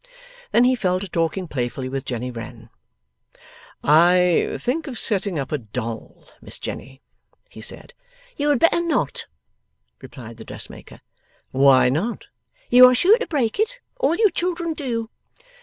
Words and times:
Then 0.51 0.63
he 0.63 0.73
fell 0.73 0.99
to 0.99 1.07
talking 1.07 1.47
playfully 1.47 1.87
with 1.87 2.05
Jenny 2.05 2.31
Wren. 2.31 2.71
'I 3.83 4.57
think 4.59 4.87
of 4.87 4.97
setting 4.97 5.37
up 5.37 5.51
a 5.51 5.59
doll, 5.59 6.25
Miss 6.41 6.57
Jenny,' 6.57 7.03
he 7.51 7.61
said. 7.61 7.93
'You 8.35 8.49
had 8.49 8.57
better 8.57 8.81
not,' 8.81 9.27
replied 10.01 10.37
the 10.37 10.43
dressmaker. 10.43 11.01
'Why 11.51 11.89
not?' 11.89 12.25
'You 12.71 12.87
are 12.89 12.95
sure 12.95 13.19
to 13.19 13.27
break 13.27 13.59
it. 13.59 13.79
All 13.99 14.15
you 14.15 14.31
children 14.31 14.73
do. 14.73 15.11